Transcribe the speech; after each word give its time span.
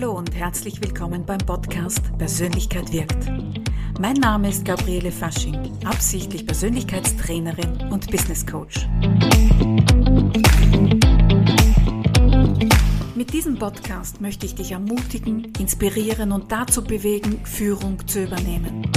Hallo 0.00 0.12
und 0.12 0.34
herzlich 0.34 0.80
willkommen 0.80 1.26
beim 1.26 1.36
Podcast 1.36 2.00
Persönlichkeit 2.16 2.90
wirkt. 2.90 3.26
Mein 4.00 4.14
Name 4.14 4.48
ist 4.48 4.64
Gabriele 4.64 5.12
Fasching, 5.12 5.76
absichtlich 5.84 6.46
Persönlichkeitstrainerin 6.46 7.92
und 7.92 8.10
Business 8.10 8.46
Coach. 8.46 8.88
Mit 13.14 13.30
diesem 13.34 13.58
Podcast 13.58 14.22
möchte 14.22 14.46
ich 14.46 14.54
dich 14.54 14.72
ermutigen, 14.72 15.52
inspirieren 15.58 16.32
und 16.32 16.50
dazu 16.50 16.82
bewegen, 16.82 17.44
Führung 17.44 17.98
zu 18.08 18.22
übernehmen. 18.22 18.90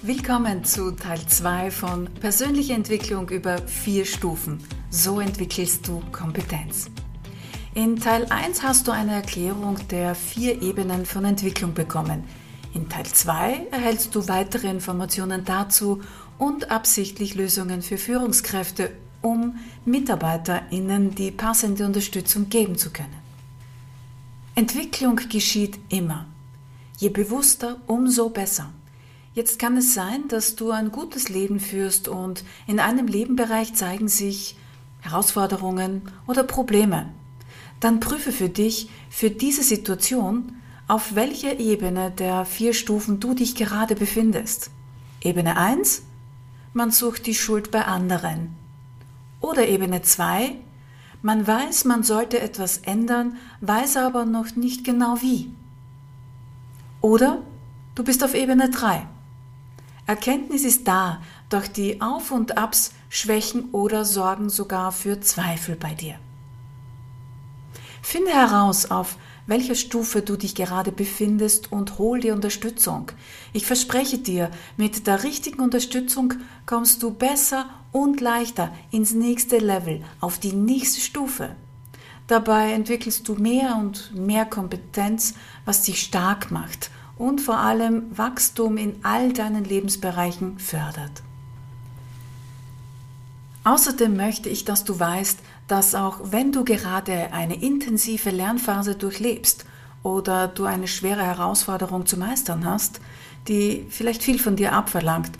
Willkommen 0.00 0.64
zu 0.64 0.92
Teil 0.92 1.20
2 1.26 1.70
von 1.70 2.08
Persönliche 2.18 2.72
Entwicklung 2.72 3.28
über 3.28 3.58
vier 3.58 4.06
Stufen. 4.06 4.64
So 4.88 5.20
entwickelst 5.20 5.86
du 5.86 6.00
Kompetenz. 6.12 6.90
In 7.76 7.98
Teil 7.98 8.26
1 8.30 8.62
hast 8.62 8.86
du 8.86 8.92
eine 8.92 9.14
Erklärung 9.14 9.78
der 9.88 10.14
vier 10.14 10.62
Ebenen 10.62 11.04
von 11.04 11.24
Entwicklung 11.24 11.74
bekommen. 11.74 12.22
In 12.72 12.88
Teil 12.88 13.04
2 13.04 13.66
erhältst 13.72 14.14
du 14.14 14.28
weitere 14.28 14.68
Informationen 14.68 15.44
dazu 15.44 16.00
und 16.38 16.70
absichtlich 16.70 17.34
Lösungen 17.34 17.82
für 17.82 17.98
Führungskräfte, 17.98 18.92
um 19.22 19.56
MitarbeiterInnen 19.84 21.16
die 21.16 21.32
passende 21.32 21.84
Unterstützung 21.84 22.48
geben 22.48 22.78
zu 22.78 22.90
können. 22.90 23.18
Entwicklung 24.54 25.16
geschieht 25.28 25.80
immer. 25.88 26.26
Je 26.98 27.08
bewusster, 27.08 27.78
umso 27.88 28.28
besser. 28.28 28.70
Jetzt 29.34 29.58
kann 29.58 29.76
es 29.76 29.94
sein, 29.94 30.28
dass 30.28 30.54
du 30.54 30.70
ein 30.70 30.92
gutes 30.92 31.28
Leben 31.28 31.58
führst 31.58 32.06
und 32.06 32.44
in 32.68 32.78
einem 32.78 33.08
Lebenbereich 33.08 33.74
zeigen 33.74 34.06
sich 34.06 34.56
Herausforderungen 35.00 36.02
oder 36.28 36.44
Probleme 36.44 37.12
dann 37.84 38.00
prüfe 38.00 38.32
für 38.32 38.48
dich, 38.48 38.88
für 39.10 39.30
diese 39.30 39.62
Situation, 39.62 40.56
auf 40.88 41.14
welcher 41.14 41.60
Ebene 41.60 42.10
der 42.10 42.46
vier 42.46 42.72
Stufen 42.72 43.20
du 43.20 43.34
dich 43.34 43.56
gerade 43.56 43.94
befindest. 43.94 44.70
Ebene 45.20 45.58
1, 45.58 46.02
man 46.72 46.90
sucht 46.90 47.26
die 47.26 47.34
Schuld 47.34 47.70
bei 47.70 47.84
anderen. 47.84 48.56
Oder 49.40 49.68
Ebene 49.68 50.00
2, 50.00 50.52
man 51.20 51.46
weiß, 51.46 51.84
man 51.84 52.02
sollte 52.02 52.40
etwas 52.40 52.78
ändern, 52.78 53.36
weiß 53.60 53.98
aber 53.98 54.24
noch 54.24 54.56
nicht 54.56 54.84
genau 54.84 55.20
wie. 55.20 55.50
Oder 57.02 57.42
du 57.94 58.02
bist 58.02 58.24
auf 58.24 58.34
Ebene 58.34 58.70
3. 58.70 59.06
Erkenntnis 60.06 60.64
ist 60.64 60.88
da, 60.88 61.20
doch 61.50 61.66
die 61.66 62.00
Auf 62.00 62.30
und 62.30 62.56
Abs 62.56 62.92
schwächen 63.10 63.70
oder 63.72 64.06
sorgen 64.06 64.48
sogar 64.48 64.90
für 64.90 65.20
Zweifel 65.20 65.76
bei 65.76 65.92
dir. 65.92 66.18
Finde 68.06 68.32
heraus, 68.32 68.90
auf 68.90 69.16
welcher 69.46 69.74
Stufe 69.74 70.20
du 70.20 70.36
dich 70.36 70.54
gerade 70.54 70.92
befindest 70.92 71.72
und 71.72 71.96
hol 71.98 72.20
dir 72.20 72.34
Unterstützung. 72.34 73.10
Ich 73.54 73.64
verspreche 73.64 74.18
dir, 74.18 74.50
mit 74.76 75.06
der 75.06 75.24
richtigen 75.24 75.62
Unterstützung 75.62 76.34
kommst 76.66 77.02
du 77.02 77.12
besser 77.12 77.66
und 77.92 78.20
leichter 78.20 78.70
ins 78.90 79.14
nächste 79.14 79.56
Level, 79.56 80.04
auf 80.20 80.38
die 80.38 80.52
nächste 80.52 81.00
Stufe. 81.00 81.56
Dabei 82.26 82.72
entwickelst 82.72 83.26
du 83.26 83.36
mehr 83.36 83.76
und 83.80 84.14
mehr 84.14 84.44
Kompetenz, 84.44 85.32
was 85.64 85.80
dich 85.80 86.02
stark 86.02 86.50
macht 86.50 86.90
und 87.16 87.40
vor 87.40 87.56
allem 87.56 88.04
Wachstum 88.16 88.76
in 88.76 89.02
all 89.02 89.32
deinen 89.32 89.64
Lebensbereichen 89.64 90.58
fördert. 90.58 91.22
Außerdem 93.64 94.14
möchte 94.14 94.50
ich, 94.50 94.66
dass 94.66 94.84
du 94.84 95.00
weißt, 95.00 95.38
dass 95.68 95.94
auch 95.94 96.20
wenn 96.24 96.52
du 96.52 96.64
gerade 96.64 97.32
eine 97.32 97.60
intensive 97.62 98.30
Lernphase 98.30 98.94
durchlebst 98.94 99.64
oder 100.02 100.48
du 100.48 100.64
eine 100.64 100.86
schwere 100.86 101.24
Herausforderung 101.24 102.04
zu 102.04 102.18
meistern 102.18 102.66
hast, 102.66 103.00
die 103.48 103.86
vielleicht 103.88 104.22
viel 104.22 104.38
von 104.38 104.56
dir 104.56 104.74
abverlangt, 104.74 105.32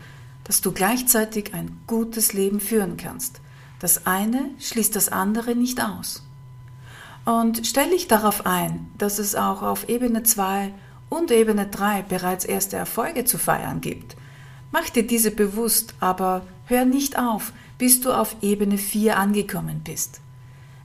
dass 0.45 0.63
du 0.63 0.73
gleichzeitig 0.73 1.53
ein 1.53 1.79
gutes 1.87 2.33
Leben 2.33 2.61
führen 2.61 2.97
kannst. 2.97 3.41
Das 3.79 4.07
eine 4.07 4.51
schließt 4.59 4.97
das 4.97 5.11
andere 5.11 5.55
nicht 5.55 5.83
aus. 5.83 6.27
Und 7.27 7.67
stell 7.67 7.91
dich 7.91 8.09
darauf 8.09 8.47
ein, 8.47 8.91
dass 8.97 9.19
es 9.19 9.35
auch 9.35 9.63
auf 9.63 9.89
Ebene 9.89 10.23
2 10.23 10.73
und 11.11 11.31
Ebene 11.31 11.67
3 11.67 12.03
bereits 12.03 12.45
erste 12.45 12.77
Erfolge 12.77 13.25
zu 13.25 13.37
feiern 13.39 13.81
gibt. 13.81 14.17
Mach 14.73 14.89
dir 14.91 15.07
diese 15.07 15.31
bewusst, 15.31 15.95
aber 16.01 16.47
hör 16.67 16.85
nicht 16.85 17.19
auf, 17.19 17.53
bis 17.79 18.01
du 18.01 18.13
auf 18.13 18.37
Ebene 18.43 18.79
4 18.79 19.19
angekommen 19.19 19.81
bist. 19.85 20.21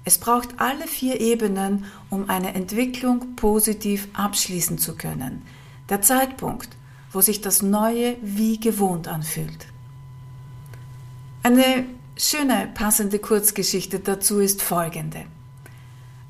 Es 0.05 0.17
braucht 0.17 0.59
alle 0.59 0.87
vier 0.87 1.19
Ebenen, 1.19 1.85
um 2.09 2.29
eine 2.29 2.53
Entwicklung 2.53 3.35
positiv 3.35 4.07
abschließen 4.13 4.77
zu 4.77 4.95
können. 4.95 5.43
Der 5.89 6.01
Zeitpunkt, 6.01 6.69
wo 7.11 7.21
sich 7.21 7.41
das 7.41 7.61
Neue 7.61 8.15
wie 8.21 8.59
gewohnt 8.59 9.07
anfühlt. 9.07 9.67
Eine 11.43 11.85
schöne, 12.17 12.69
passende 12.73 13.19
Kurzgeschichte 13.19 13.99
dazu 13.99 14.39
ist 14.39 14.61
folgende. 14.61 15.25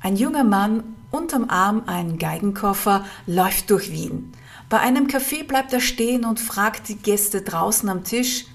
Ein 0.00 0.16
junger 0.16 0.44
Mann 0.44 0.82
unterm 1.10 1.48
Arm 1.48 1.82
einen 1.86 2.18
Geigenkoffer 2.18 3.04
läuft 3.26 3.70
durch 3.70 3.90
Wien. 3.92 4.32
Bei 4.68 4.78
einem 4.78 5.06
Café 5.06 5.44
bleibt 5.44 5.72
er 5.72 5.80
stehen 5.80 6.24
und 6.24 6.38
fragt 6.38 6.88
die 6.88 6.96
Gäste 6.96 7.42
draußen 7.42 7.88
am 7.88 8.04
Tisch, 8.04 8.46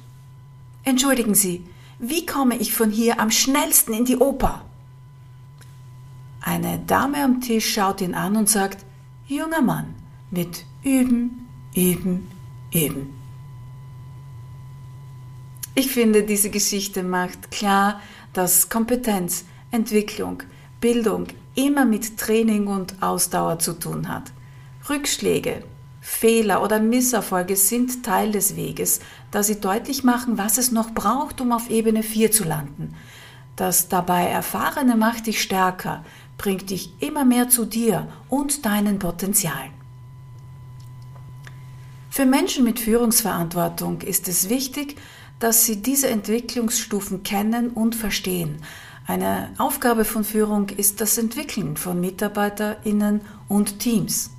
Entschuldigen 0.85 1.33
Sie, 1.33 1.65
wie 1.99 2.25
komme 2.25 2.57
ich 2.57 2.73
von 2.73 2.89
hier 2.89 3.19
am 3.19 3.31
schnellsten 3.31 3.93
in 3.93 4.05
die 4.05 4.17
Oper? 4.17 4.65
Eine 6.41 6.79
Dame 6.79 7.23
am 7.23 7.41
Tisch 7.41 7.73
schaut 7.73 8.01
ihn 8.01 8.13
an 8.13 8.35
und 8.35 8.49
sagt, 8.49 8.85
junger 9.27 9.61
Mann, 9.61 9.95
mit 10.29 10.65
Üben, 10.83 11.47
Üben, 11.73 12.27
Üben. 12.73 13.13
Ich 15.73 15.91
finde, 15.91 16.23
diese 16.23 16.49
Geschichte 16.49 17.03
macht 17.03 17.51
klar, 17.51 17.99
dass 18.33 18.69
Kompetenz, 18.69 19.45
Entwicklung, 19.71 20.43
Bildung 20.79 21.27
immer 21.55 21.85
mit 21.85 22.17
Training 22.17 22.67
und 22.67 23.01
Ausdauer 23.01 23.59
zu 23.59 23.73
tun 23.73 24.07
hat. 24.07 24.31
Rückschläge, 24.89 25.63
Fehler 26.07 26.61
oder 26.61 26.79
Misserfolge 26.79 27.55
sind 27.55 28.03
Teil 28.03 28.31
des 28.31 28.55
Weges, 28.55 28.99
da 29.31 29.41
sie 29.41 29.59
deutlich 29.59 30.03
machen, 30.03 30.37
was 30.37 30.59
es 30.59 30.71
noch 30.71 30.91
braucht, 30.91 31.41
um 31.41 31.51
auf 31.51 31.71
Ebene 31.71 32.03
4 32.03 32.31
zu 32.31 32.43
landen. 32.43 32.93
Das 33.55 33.87
dabei 33.87 34.27
Erfahrene 34.27 34.97
macht 34.97 35.25
dich 35.25 35.41
stärker, 35.41 36.05
bringt 36.37 36.69
dich 36.69 36.93
immer 36.99 37.25
mehr 37.25 37.49
zu 37.49 37.65
dir 37.65 38.07
und 38.29 38.67
deinen 38.67 38.99
Potenzialen. 38.99 39.71
Für 42.11 42.27
Menschen 42.27 42.65
mit 42.65 42.79
Führungsverantwortung 42.79 44.01
ist 44.01 44.27
es 44.27 44.47
wichtig, 44.47 44.97
dass 45.39 45.65
sie 45.65 45.81
diese 45.81 46.07
Entwicklungsstufen 46.09 47.23
kennen 47.23 47.71
und 47.71 47.95
verstehen. 47.95 48.61
Eine 49.07 49.49
Aufgabe 49.57 50.05
von 50.05 50.23
Führung 50.23 50.69
ist 50.69 51.01
das 51.01 51.17
Entwickeln 51.17 51.77
von 51.77 51.99
Mitarbeiterinnen 51.99 53.21
und 53.47 53.79
Teams. 53.79 54.34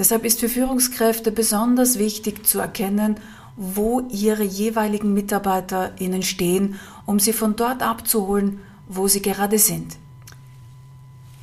Deshalb 0.00 0.24
ist 0.24 0.40
für 0.40 0.48
Führungskräfte 0.48 1.30
besonders 1.30 1.98
wichtig 1.98 2.46
zu 2.46 2.58
erkennen, 2.58 3.16
wo 3.54 4.00
ihre 4.08 4.44
jeweiligen 4.44 5.12
MitarbeiterInnen 5.12 6.22
stehen, 6.22 6.80
um 7.04 7.20
sie 7.20 7.34
von 7.34 7.54
dort 7.54 7.82
abzuholen, 7.82 8.60
wo 8.88 9.08
sie 9.08 9.20
gerade 9.20 9.58
sind. 9.58 9.98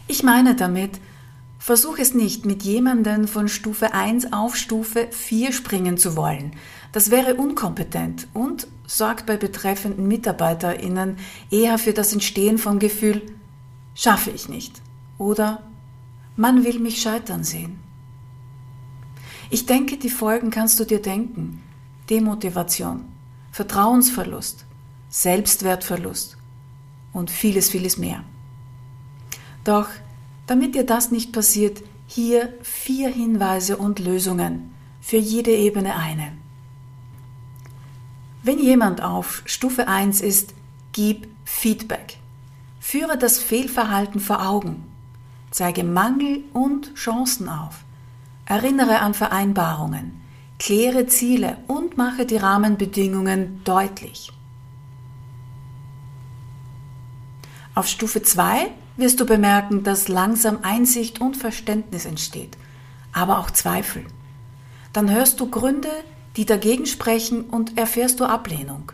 Ich 0.08 0.24
meine 0.24 0.56
damit, 0.56 1.00
versuch 1.60 2.00
es 2.00 2.16
nicht, 2.16 2.48
mit 2.48 2.64
jemandem 2.64 3.28
von 3.28 3.48
Stufe 3.48 3.94
1 3.94 4.34
auf 4.34 4.56
Stufe 4.56 5.08
4 5.12 5.52
springen 5.52 6.00
zu 6.00 6.16
wollen. 6.16 6.54
Das 6.94 7.12
wäre 7.12 7.36
unkompetent 7.36 8.28
und 8.34 8.68
sorgt 8.88 9.28
bei 9.28 9.38
betreffenden 9.38 10.08
MitarbeiterInnen 10.08 11.18
eher 11.52 11.78
für 11.78 11.94
das 11.94 12.12
Entstehen 12.12 12.58
vom 12.58 12.80
Gefühl, 12.80 13.22
schaffe 13.94 14.32
ich 14.32 14.50
nicht 14.50 14.82
oder 15.20 15.62
man 16.36 16.64
will 16.64 16.80
mich 16.80 17.00
scheitern 17.00 17.44
sehen. 17.44 17.87
Ich 19.50 19.66
denke, 19.66 19.98
die 19.98 20.10
Folgen 20.10 20.50
kannst 20.50 20.80
du 20.80 20.86
dir 20.86 21.02
denken. 21.02 21.64
Demotivation, 22.10 23.06
Vertrauensverlust, 23.52 24.66
Selbstwertverlust 25.10 26.38
und 27.14 27.32
vieles, 27.32 27.70
vieles 27.70 27.98
mehr. 27.98 28.24
Doch 29.64 29.88
damit 30.48 30.76
dir 30.76 30.86
das 30.86 31.12
nicht 31.12 31.34
passiert, 31.34 31.84
hier 32.08 32.54
vier 32.62 33.10
Hinweise 33.10 33.78
und 33.78 34.00
Lösungen, 34.00 34.74
für 35.02 35.18
jede 35.18 35.52
Ebene 35.52 35.96
eine. 35.96 36.34
Wenn 38.44 38.60
jemand 38.60 39.02
auf 39.02 39.42
Stufe 39.46 39.88
1 39.88 40.22
ist, 40.22 40.54
gib 40.94 41.28
Feedback. 41.44 42.18
Führe 42.80 43.18
das 43.18 43.40
Fehlverhalten 43.40 44.22
vor 44.22 44.48
Augen. 44.48 44.86
Zeige 45.52 45.84
Mangel 45.84 46.44
und 46.54 46.94
Chancen 46.96 47.50
auf. 47.50 47.84
Erinnere 48.50 49.00
an 49.00 49.14
Vereinbarungen. 49.14 50.22
Kläre 50.58 51.06
Ziele 51.06 51.58
und 51.68 51.98
mache 51.98 52.26
die 52.26 52.38
Rahmenbedingungen 52.38 53.62
deutlich. 53.66 54.32
Auf 57.76 57.88
Stufe 57.88 58.24
2 58.24 58.70
wirst 58.96 59.20
du 59.20 59.26
bemerken, 59.26 59.84
dass 59.84 60.08
langsam 60.08 60.60
Einsicht 60.62 61.20
und 61.20 61.36
Verständnis 61.36 62.06
entsteht, 62.06 62.58
aber 63.12 63.40
auch 63.40 63.52
Zweifel. 63.52 64.06
Dann 64.94 65.12
hörst 65.12 65.42
du 65.42 65.50
Gründe, 65.50 65.92
die 66.38 66.46
dagegen 66.46 66.86
sprechen 66.86 67.42
und 67.42 67.78
erfährst 67.78 68.22
du 68.22 68.26
Ablehnung. 68.26 68.94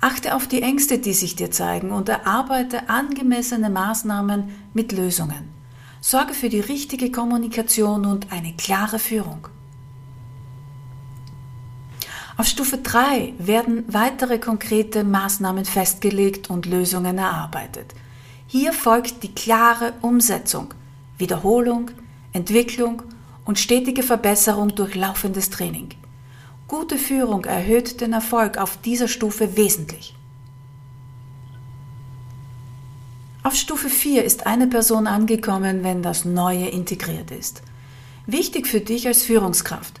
Achte 0.00 0.34
auf 0.34 0.48
die 0.48 0.62
Ängste, 0.62 0.98
die 0.98 1.12
sich 1.12 1.36
dir 1.36 1.50
zeigen 1.50 1.92
und 1.92 2.08
erarbeite 2.08 2.88
angemessene 2.88 3.68
Maßnahmen 3.68 4.48
mit 4.72 4.92
Lösungen. 4.92 5.61
Sorge 6.04 6.34
für 6.34 6.48
die 6.48 6.58
richtige 6.58 7.12
Kommunikation 7.12 8.06
und 8.06 8.32
eine 8.32 8.54
klare 8.54 8.98
Führung. 8.98 9.46
Auf 12.36 12.46
Stufe 12.46 12.78
3 12.78 13.34
werden 13.38 13.84
weitere 13.86 14.40
konkrete 14.40 15.04
Maßnahmen 15.04 15.64
festgelegt 15.64 16.50
und 16.50 16.66
Lösungen 16.66 17.18
erarbeitet. 17.18 17.94
Hier 18.48 18.72
folgt 18.72 19.22
die 19.22 19.32
klare 19.32 19.92
Umsetzung, 20.02 20.74
Wiederholung, 21.18 21.92
Entwicklung 22.32 23.04
und 23.44 23.60
stetige 23.60 24.02
Verbesserung 24.02 24.74
durch 24.74 24.96
laufendes 24.96 25.50
Training. 25.50 25.90
Gute 26.66 26.98
Führung 26.98 27.44
erhöht 27.44 28.00
den 28.00 28.12
Erfolg 28.12 28.58
auf 28.58 28.76
dieser 28.78 29.06
Stufe 29.06 29.56
wesentlich. 29.56 30.16
Auf 33.44 33.56
Stufe 33.56 33.88
4 33.88 34.24
ist 34.24 34.46
eine 34.46 34.68
Person 34.68 35.08
angekommen, 35.08 35.82
wenn 35.82 36.00
das 36.00 36.24
Neue 36.24 36.68
integriert 36.68 37.32
ist. 37.32 37.62
Wichtig 38.24 38.68
für 38.68 38.80
dich 38.80 39.08
als 39.08 39.24
Führungskraft. 39.24 40.00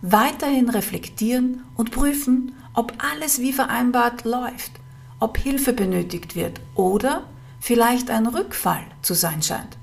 Weiterhin 0.00 0.70
reflektieren 0.70 1.62
und 1.76 1.90
prüfen, 1.90 2.54
ob 2.72 2.94
alles 3.12 3.40
wie 3.40 3.52
vereinbart 3.52 4.24
läuft, 4.24 4.72
ob 5.18 5.36
Hilfe 5.36 5.74
benötigt 5.74 6.36
wird 6.36 6.62
oder 6.74 7.24
vielleicht 7.60 8.08
ein 8.08 8.26
Rückfall 8.26 8.82
zu 9.02 9.12
sein 9.12 9.42
scheint. 9.42 9.76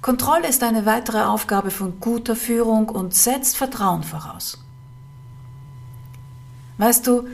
Kontrolle 0.00 0.48
ist 0.48 0.62
eine 0.62 0.86
weitere 0.86 1.20
Aufgabe 1.24 1.70
von 1.70 2.00
guter 2.00 2.36
Führung 2.36 2.88
und 2.88 3.14
setzt 3.14 3.58
Vertrauen 3.58 4.02
voraus. 4.02 4.64
Weißt 6.78 7.06
du, 7.06 7.28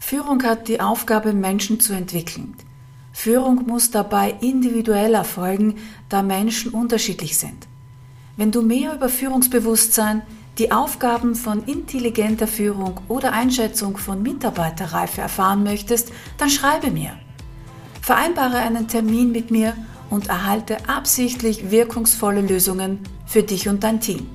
Führung 0.00 0.42
hat 0.42 0.66
die 0.66 0.80
Aufgabe, 0.80 1.32
Menschen 1.32 1.78
zu 1.78 1.92
entwickeln. 1.92 2.56
Führung 3.28 3.66
muss 3.66 3.90
dabei 3.90 4.36
individuell 4.40 5.12
erfolgen, 5.12 5.74
da 6.08 6.22
Menschen 6.22 6.72
unterschiedlich 6.72 7.36
sind. 7.36 7.68
Wenn 8.38 8.50
du 8.50 8.62
mehr 8.62 8.94
über 8.94 9.10
Führungsbewusstsein, 9.10 10.22
die 10.56 10.72
Aufgaben 10.72 11.34
von 11.34 11.62
intelligenter 11.64 12.46
Führung 12.46 13.00
oder 13.06 13.34
Einschätzung 13.34 13.98
von 13.98 14.22
Mitarbeiterreife 14.22 15.20
erfahren 15.20 15.62
möchtest, 15.62 16.10
dann 16.38 16.48
schreibe 16.48 16.90
mir. 16.90 17.18
Vereinbare 18.00 18.60
einen 18.60 18.88
Termin 18.88 19.30
mit 19.30 19.50
mir 19.50 19.74
und 20.08 20.28
erhalte 20.28 20.88
absichtlich 20.88 21.70
wirkungsvolle 21.70 22.40
Lösungen 22.40 23.00
für 23.26 23.42
dich 23.42 23.68
und 23.68 23.84
dein 23.84 24.00
Team. 24.00 24.26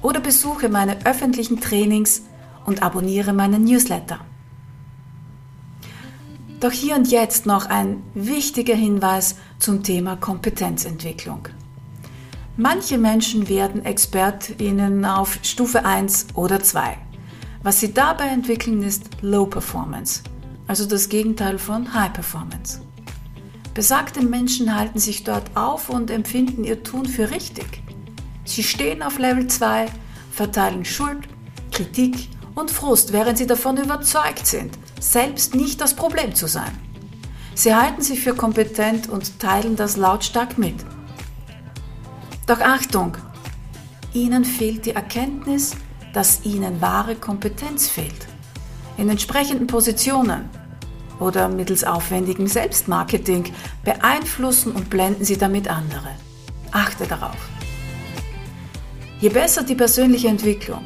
Oder 0.00 0.20
besuche 0.20 0.70
meine 0.70 1.04
öffentlichen 1.04 1.60
Trainings 1.60 2.22
und 2.64 2.82
abonniere 2.82 3.34
meinen 3.34 3.64
Newsletter. 3.64 4.20
Doch 6.64 6.72
hier 6.72 6.96
und 6.96 7.10
jetzt 7.10 7.44
noch 7.44 7.66
ein 7.66 8.02
wichtiger 8.14 8.74
Hinweis 8.74 9.36
zum 9.58 9.82
Thema 9.82 10.16
Kompetenzentwicklung. 10.16 11.48
Manche 12.56 12.96
Menschen 12.96 13.50
werden 13.50 13.84
ExpertInnen 13.84 15.04
auf 15.04 15.38
Stufe 15.42 15.84
1 15.84 16.28
oder 16.32 16.62
2. 16.62 16.96
Was 17.62 17.80
sie 17.80 17.92
dabei 17.92 18.28
entwickeln, 18.28 18.82
ist 18.82 19.04
Low 19.20 19.44
Performance, 19.44 20.22
also 20.66 20.86
das 20.86 21.10
Gegenteil 21.10 21.58
von 21.58 21.92
High 21.92 22.14
Performance. 22.14 22.80
Besagte 23.74 24.24
Menschen 24.24 24.74
halten 24.74 24.98
sich 24.98 25.22
dort 25.22 25.54
auf 25.54 25.90
und 25.90 26.10
empfinden 26.10 26.64
ihr 26.64 26.82
Tun 26.82 27.04
für 27.04 27.30
richtig. 27.30 27.82
Sie 28.46 28.62
stehen 28.62 29.02
auf 29.02 29.18
Level 29.18 29.48
2, 29.48 29.84
verteilen 30.30 30.86
Schuld, 30.86 31.28
Kritik 31.70 32.30
und 32.54 32.70
Frust, 32.70 33.12
während 33.12 33.36
sie 33.36 33.46
davon 33.46 33.76
überzeugt 33.76 34.46
sind, 34.46 34.78
selbst 35.12 35.54
nicht 35.54 35.80
das 35.80 35.94
Problem 35.94 36.34
zu 36.34 36.46
sein. 36.46 36.72
Sie 37.54 37.74
halten 37.74 38.02
sich 38.02 38.20
für 38.20 38.34
kompetent 38.34 39.08
und 39.08 39.38
teilen 39.38 39.76
das 39.76 39.96
lautstark 39.96 40.58
mit. 40.58 40.74
Doch 42.46 42.60
Achtung, 42.60 43.16
ihnen 44.12 44.44
fehlt 44.44 44.86
die 44.86 44.94
Erkenntnis, 44.94 45.76
dass 46.12 46.44
ihnen 46.44 46.80
wahre 46.80 47.16
Kompetenz 47.16 47.88
fehlt. 47.88 48.26
In 48.96 49.08
entsprechenden 49.08 49.66
Positionen 49.66 50.48
oder 51.20 51.48
mittels 51.48 51.84
aufwendigem 51.84 52.46
Selbstmarketing 52.46 53.52
beeinflussen 53.84 54.72
und 54.72 54.90
blenden 54.90 55.24
sie 55.24 55.36
damit 55.36 55.68
andere. 55.68 56.10
Achte 56.70 57.06
darauf. 57.06 57.36
Je 59.20 59.28
besser 59.28 59.62
die 59.62 59.74
persönliche 59.74 60.28
Entwicklung, 60.28 60.84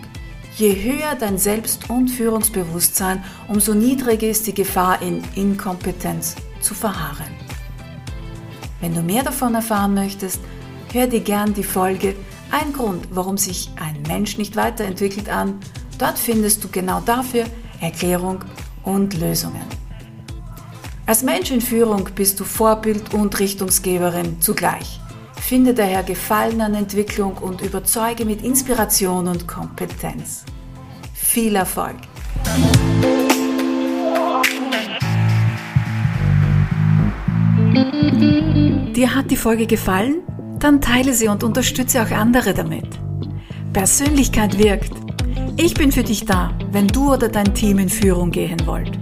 Je 0.58 0.75
höher 0.75 1.14
dein 1.14 1.38
Selbst- 1.38 1.88
und 1.88 2.08
Führungsbewusstsein, 2.08 3.22
umso 3.46 3.75
niedriger 3.75 4.26
ist 4.26 4.44
die 4.49 4.55
Gefahr, 4.55 5.00
in 5.00 5.22
Inkompetenz 5.37 6.34
zu 6.60 6.75
verharren. 6.75 7.32
Wenn 8.81 8.93
du 8.93 9.00
mehr 9.00 9.22
davon 9.22 9.55
erfahren 9.55 9.94
möchtest, 9.94 10.40
hör 10.93 11.06
dir 11.06 11.20
gern 11.20 11.55
die 11.55 11.62
Folge 11.62 12.16
Ein 12.50 12.72
Grund, 12.72 13.06
warum 13.12 13.38
sich 13.38 13.70
ein 13.76 14.02
Mensch 14.08 14.37
nicht 14.37 14.56
weiterentwickelt 14.56 15.28
an. 15.28 15.60
Dort 15.96 16.19
findest 16.19 16.64
du 16.64 16.69
genau 16.69 17.02
dafür 17.06 17.44
Erklärung 17.81 18.44
und 18.82 19.16
Lösungen. 19.20 19.62
Als 21.06 21.22
Mensch 21.22 21.52
in 21.52 21.61
Führung 21.61 22.08
bist 22.16 22.40
du 22.40 22.44
Vorbild 22.44 23.14
und 23.14 23.38
Richtungsgeberin 23.38 24.40
zugleich. 24.40 24.99
Finde 25.48 25.72
daher 25.72 26.02
Gefallen 26.02 26.60
an 26.60 26.74
Entwicklung 26.74 27.38
und 27.38 27.62
überzeuge 27.62 28.26
mit 28.26 28.42
Inspiration 28.42 29.28
und 29.28 29.48
Kompetenz. 29.48 30.44
Viel 31.14 31.56
Erfolg! 31.56 31.96
Dir 38.94 39.14
hat 39.14 39.30
die 39.30 39.38
Folge 39.38 39.66
gefallen? 39.66 40.16
Dann 40.58 40.82
teile 40.82 41.14
sie 41.14 41.28
und 41.28 41.42
unterstütze 41.42 42.02
auch 42.02 42.10
andere 42.10 42.52
damit. 42.52 43.00
Persönlichkeit 43.72 44.58
wirkt. 44.58 44.92
Ich 45.56 45.72
bin 45.72 45.92
für 45.92 46.04
dich 46.04 46.26
da, 46.26 46.52
wenn 46.72 46.88
du 46.88 47.14
oder 47.14 47.30
dein 47.30 47.54
Team 47.54 47.78
in 47.78 47.88
Führung 47.88 48.30
gehen 48.32 48.66
wollt. 48.66 48.98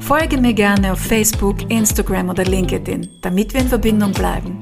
Folge 0.00 0.36
mir 0.36 0.52
gerne 0.52 0.92
auf 0.92 1.00
Facebook, 1.00 1.70
Instagram 1.70 2.28
oder 2.28 2.44
LinkedIn, 2.44 3.08
damit 3.22 3.54
wir 3.54 3.62
in 3.62 3.68
Verbindung 3.68 4.12
bleiben. 4.12 4.60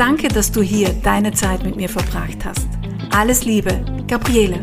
Danke, 0.00 0.28
dass 0.28 0.50
du 0.50 0.62
hier 0.62 0.94
deine 1.02 1.30
Zeit 1.32 1.62
mit 1.62 1.76
mir 1.76 1.90
verbracht 1.90 2.42
hast. 2.42 2.66
Alles 3.10 3.44
Liebe, 3.44 3.84
Gabriele. 4.08 4.58